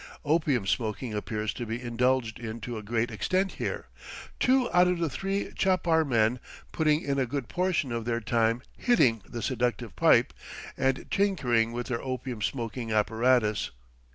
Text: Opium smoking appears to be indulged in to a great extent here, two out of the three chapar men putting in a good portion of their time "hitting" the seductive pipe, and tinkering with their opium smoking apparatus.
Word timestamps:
Opium 0.25 0.65
smoking 0.65 1.13
appears 1.13 1.53
to 1.53 1.63
be 1.67 1.79
indulged 1.79 2.39
in 2.39 2.59
to 2.61 2.75
a 2.75 2.81
great 2.81 3.11
extent 3.11 3.51
here, 3.61 3.85
two 4.39 4.67
out 4.71 4.87
of 4.87 4.97
the 4.97 5.11
three 5.11 5.51
chapar 5.55 6.03
men 6.03 6.39
putting 6.71 7.01
in 7.03 7.19
a 7.19 7.27
good 7.27 7.47
portion 7.47 7.91
of 7.91 8.05
their 8.05 8.19
time 8.19 8.63
"hitting" 8.75 9.21
the 9.29 9.43
seductive 9.43 9.95
pipe, 9.95 10.33
and 10.75 11.05
tinkering 11.11 11.71
with 11.71 11.85
their 11.85 12.01
opium 12.01 12.41
smoking 12.41 12.91
apparatus. 12.91 13.69